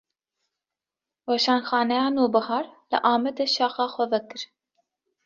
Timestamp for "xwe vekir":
3.93-4.41